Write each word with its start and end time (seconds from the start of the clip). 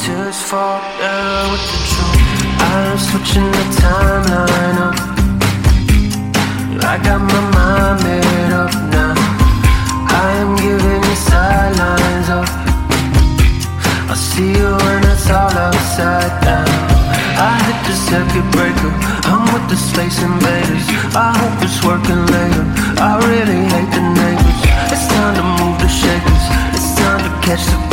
tears 0.00 0.40
fall 0.40 0.80
down 0.96 1.44
uh, 1.44 1.52
with 1.52 1.64
the 1.72 1.80
truth. 1.92 2.20
I'm 2.72 2.96
switching 2.96 3.48
the 3.58 3.66
timeline 3.84 4.78
up. 4.88 4.96
I 6.90 6.94
got 7.04 7.20
my 7.20 7.42
mind 7.52 7.96
made 8.04 8.52
up 8.62 8.72
now. 8.96 9.12
I 10.08 10.28
am 10.40 10.56
giving 10.56 11.02
the 11.04 11.16
sidelines 11.28 12.28
up. 12.32 12.48
I'll 14.08 14.16
see 14.16 14.52
you 14.56 14.70
when 14.84 15.04
it's 15.04 15.28
all 15.28 15.52
upside 15.68 16.32
down. 16.48 16.70
I 17.36 17.52
hit 17.66 17.80
the 17.84 17.96
circuit 18.08 18.48
breaker. 18.56 18.92
I'm 19.28 19.44
with 19.52 19.66
the 19.68 19.76
space 19.76 20.16
invaders. 20.22 20.86
I 21.12 21.28
hope 21.40 21.60
it's 21.60 21.80
working 21.84 22.24
later. 22.34 22.64
I 23.04 23.20
really 23.28 23.60
hate 23.68 23.92
the 23.92 24.04
neighbors. 24.16 24.60
It's 24.92 25.06
time 25.12 25.34
to 25.36 25.44
move 25.60 25.76
the 25.76 25.92
shakers. 25.92 26.44
It's 26.72 26.88
time 26.96 27.20
to 27.20 27.32
catch 27.44 27.64
the 27.68 27.89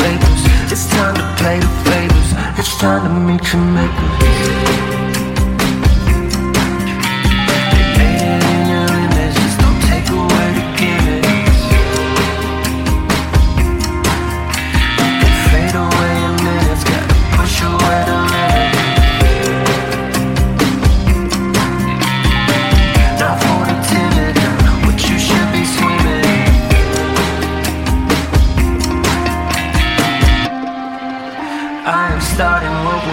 Time 2.80 3.04
to 3.04 3.10
meet 3.10 3.54
your 3.54 4.87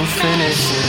makers. 0.05 0.85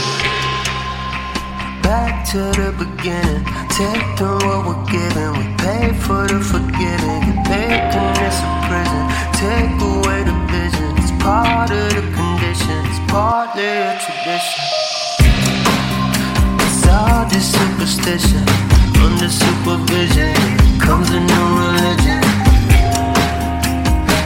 to 2.32 2.38
the 2.58 2.74
beginning. 2.76 3.44
Taking 3.70 4.34
what 4.44 4.66
we're 4.66 4.84
given. 4.90 5.28
We 5.38 5.44
pay 5.56 5.92
for 5.94 6.26
the 6.26 6.40
forgiving. 6.40 7.22
Get 7.46 7.70
making 7.70 8.08
this 8.18 8.38
a 8.42 8.50
prison. 8.66 9.04
Take 9.40 9.78
away 9.80 10.20
the 10.28 10.36
vision. 10.50 10.90
It's 11.00 11.12
part 11.22 11.70
of 11.70 11.88
the 11.94 12.02
condition. 12.18 12.78
It's 12.90 13.00
partly 13.12 13.64
a 13.64 13.94
tradition. 14.04 14.66
It's 16.66 16.86
all 16.86 17.24
just 17.30 17.54
superstition. 17.54 18.44
Under 19.04 19.30
supervision 19.30 20.34
comes 20.80 21.08
a 21.10 21.20
new 21.20 21.46
religion. 21.62 22.22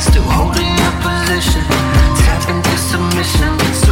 Still 0.01 0.29
holding 0.37 0.73
your 0.83 0.95
position. 1.05 1.65
Tap 2.23 2.49
into 2.49 2.77
submission. 2.79 3.90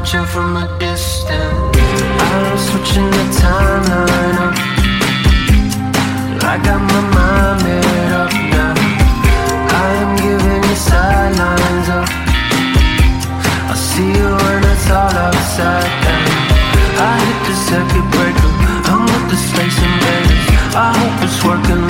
Watching 0.00 0.24
from 0.24 0.56
a 0.56 0.66
distance. 0.78 1.76
I'm 2.24 2.58
switching 2.58 3.10
the 3.10 3.24
timeline 3.38 4.38
up. 4.46 4.54
I 6.42 6.54
got 6.66 6.80
my 6.90 7.00
mind 7.14 7.58
made 7.64 8.12
up 8.22 8.32
now. 8.54 8.74
I 9.82 9.88
am 10.02 10.10
giving 10.24 10.62
you 10.68 10.76
sidelines 10.88 11.88
up. 11.98 12.08
I 13.70 13.74
see 13.74 14.10
you 14.18 14.28
when 14.42 14.62
it's 14.72 14.90
all 14.90 15.14
upside 15.26 15.92
down. 16.04 16.26
I 17.08 17.12
hit 17.26 17.40
the 17.48 17.54
circuit 17.68 18.06
breaker. 18.14 18.50
I'm 18.90 19.02
with 19.10 19.26
the 19.30 19.38
space 19.48 19.78
invaders. 19.88 20.46
I 20.74 20.88
hope 20.98 21.24
it's 21.26 21.44
working 21.44 21.89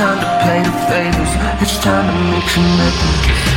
time 0.00 0.18
to 0.18 0.30
pay 0.42 0.62
the 0.62 0.72
favors. 0.88 1.32
It's 1.60 1.78
time 1.78 2.06
to 2.08 2.30
make 2.32 2.48
some 2.48 2.64
nipples. 2.78 3.49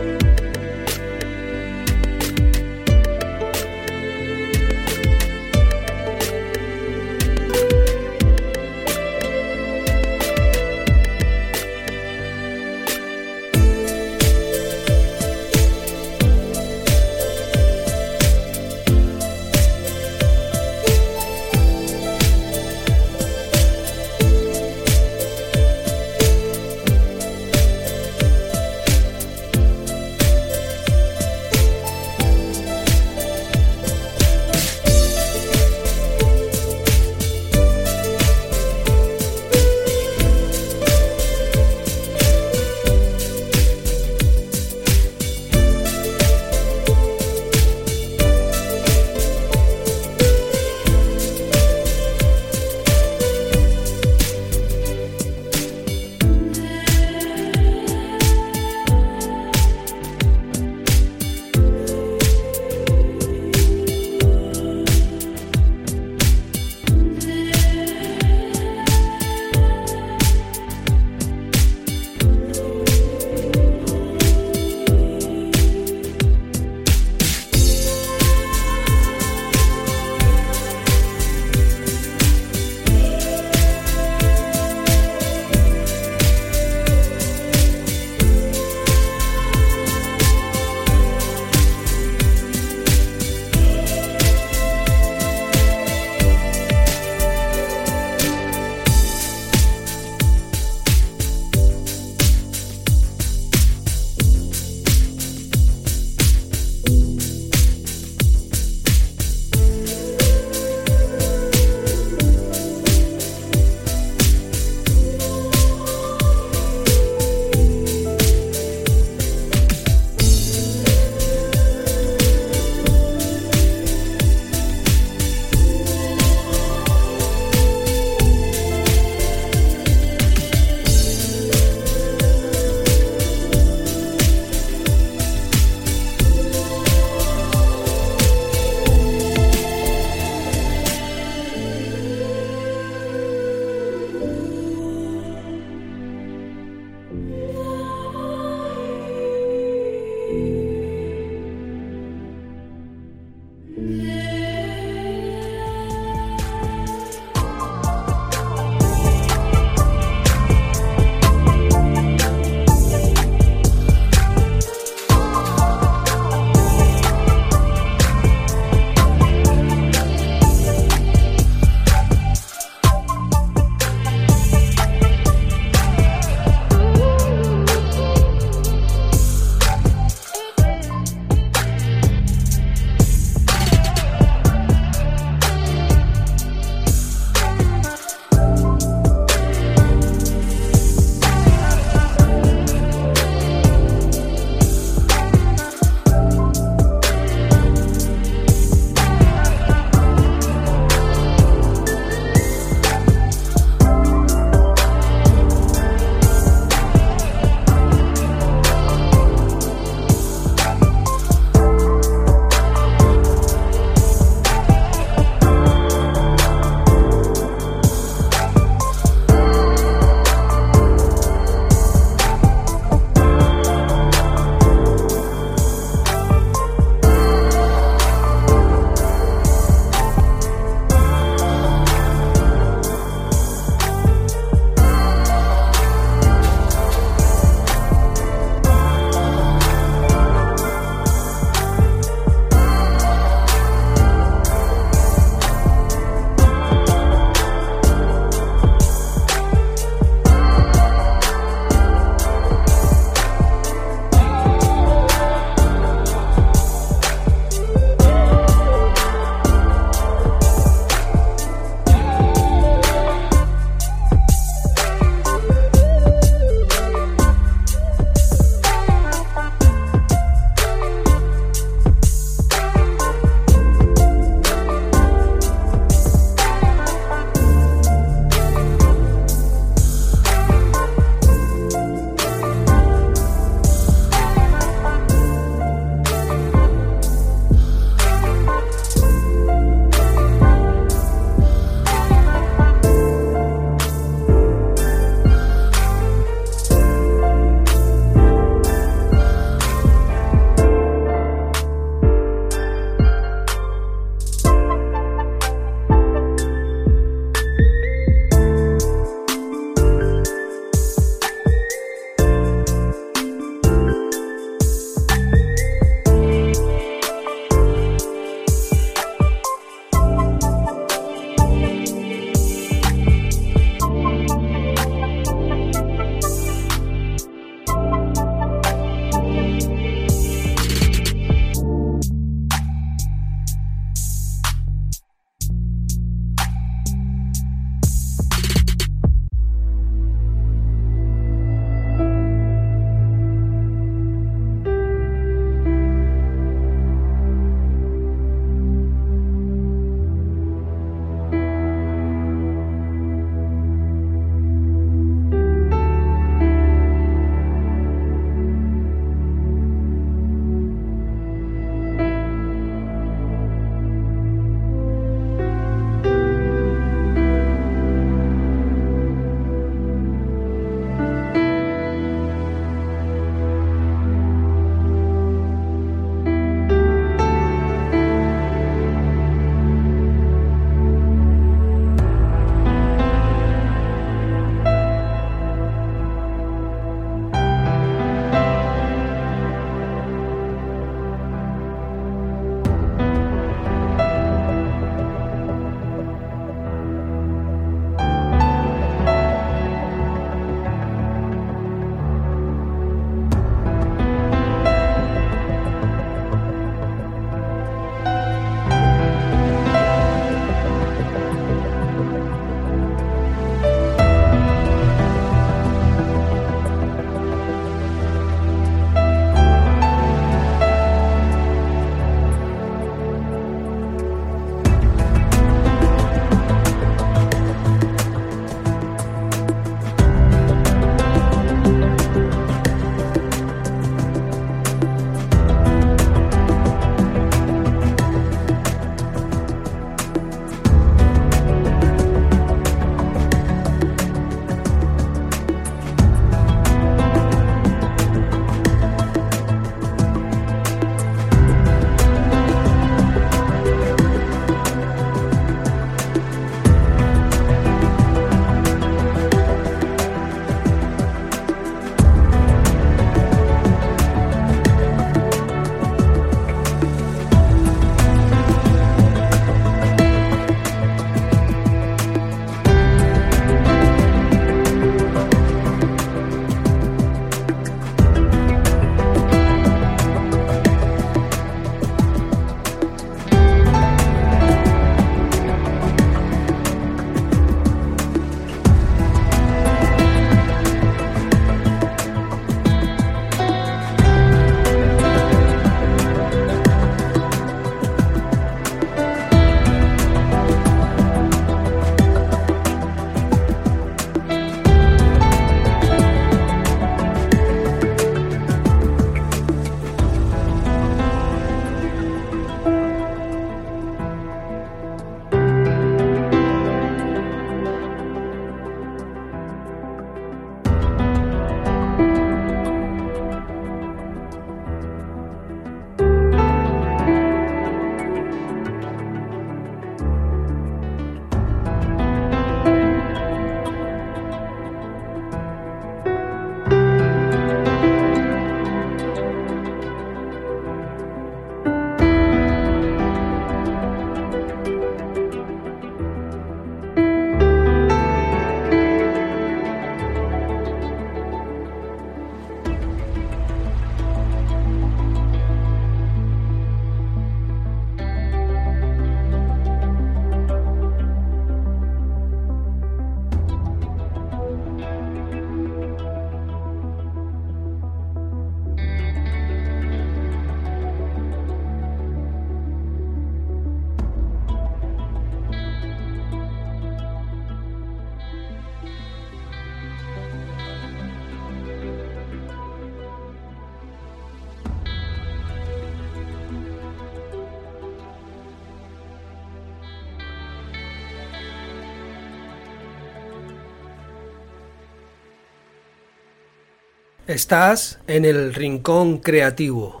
Estás 597.31 597.97
en 598.07 598.25
el 598.25 598.53
Rincón 598.53 599.19
Creativo. 599.19 600.00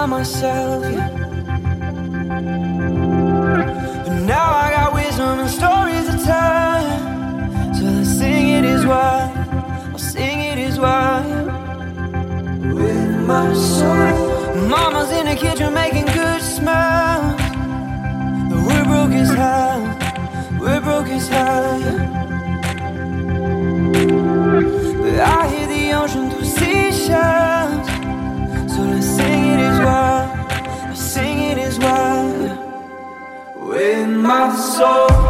by 0.00 0.06
myself. 0.06 0.82
Yeah. 0.82 1.08
But 4.06 4.20
now 4.34 4.48
I 4.64 4.66
got 4.76 4.94
wisdom 4.94 5.40
and 5.40 5.50
stories 5.60 6.06
to 6.10 6.16
tell. 6.30 6.84
So 7.76 7.84
I 8.00 8.02
sing 8.18 8.48
it 8.56 8.64
as 8.64 8.86
why. 8.86 9.18
I'll 9.92 9.98
sing 9.98 10.38
it 10.40 10.58
is 10.58 10.78
why. 10.78 11.20
With 12.78 13.14
my 13.30 13.52
soul. 13.52 14.68
Mama's 14.74 15.10
in 15.18 15.26
the 15.26 15.36
kitchen 15.36 15.74
making 15.74 16.06
good 16.06 16.40
smiles. 16.40 17.40
But 18.48 18.60
we're 18.68 18.86
broke 18.92 19.14
as 19.22 19.30
hell. 19.42 19.80
We're 20.62 20.80
broke 20.80 21.10
as 21.18 21.28
hell. 21.28 21.80
Yeah. 21.84 22.08
But 25.02 25.14
I 25.36 25.40
hear 25.52 25.66
the 25.76 25.92
ocean 26.00 26.29
my 34.30 34.54
soul. 34.54 35.29